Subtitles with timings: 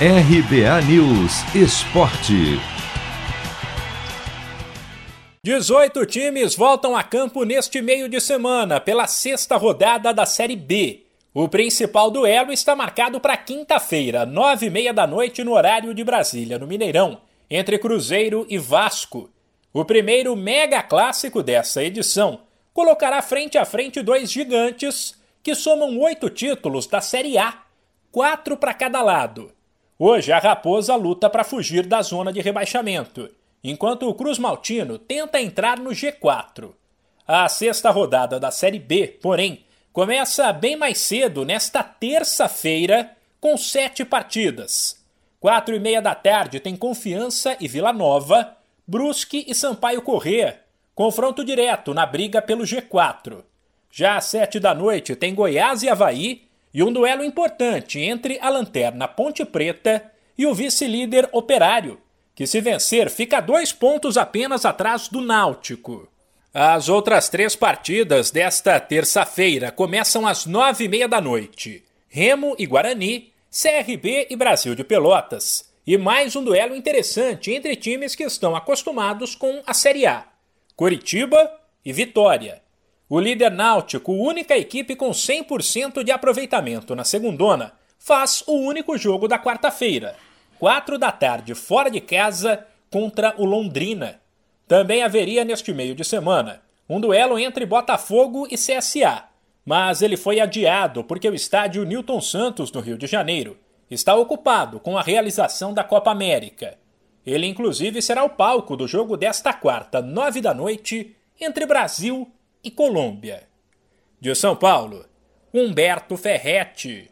[0.00, 2.58] RBA News Esporte.
[5.44, 11.06] 18 times voltam a campo neste meio de semana pela sexta rodada da Série B.
[11.32, 16.02] O principal duelo está marcado para quinta-feira, nove e meia da noite, no horário de
[16.02, 19.30] Brasília, no Mineirão, entre Cruzeiro e Vasco.
[19.72, 22.40] O primeiro mega clássico dessa edição
[22.72, 27.62] colocará frente a frente dois gigantes que somam oito títulos da Série A,
[28.10, 29.53] quatro para cada lado.
[29.96, 33.30] Hoje a Raposa luta para fugir da zona de rebaixamento,
[33.62, 36.72] enquanto o Cruz Maltino tenta entrar no G4.
[37.24, 44.04] A sexta rodada da Série B, porém, começa bem mais cedo nesta terça-feira, com sete
[44.04, 45.00] partidas.
[45.38, 50.60] Quatro e meia da tarde tem Confiança e Vila Nova, Brusque e Sampaio Corrêa,
[50.92, 53.44] confronto direto na briga pelo G4.
[53.92, 56.42] Já às sete da noite tem Goiás e Havaí
[56.74, 62.00] e um duelo importante entre a lanterna Ponte Preta e o vice-líder Operário,
[62.34, 66.08] que se vencer fica dois pontos apenas atrás do Náutico.
[66.52, 71.84] As outras três partidas desta terça-feira começam às nove e meia da noite.
[72.08, 75.72] Remo e Guarani, CRB e Brasil de Pelotas.
[75.86, 80.24] E mais um duelo interessante entre times que estão acostumados com a Série A.
[80.74, 81.52] Curitiba
[81.84, 82.63] e Vitória.
[83.08, 89.28] O líder náutico, única equipe com 100% de aproveitamento na segundona, faz o único jogo
[89.28, 90.16] da quarta-feira,
[90.58, 94.20] 4 da tarde, fora de casa, contra o Londrina.
[94.66, 99.24] Também haveria neste meio de semana um duelo entre Botafogo e CSA,
[99.64, 103.58] mas ele foi adiado porque o estádio Newton Santos, no Rio de Janeiro,
[103.90, 106.78] está ocupado com a realização da Copa América.
[107.26, 112.30] Ele, inclusive, será o palco do jogo desta quarta, nove da noite, entre Brasil
[112.64, 113.46] e Colômbia.
[114.18, 115.04] De São Paulo,
[115.52, 117.10] Humberto Ferretti.